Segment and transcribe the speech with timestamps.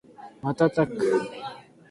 [0.41, 0.55] 瞬
[0.87, 0.97] く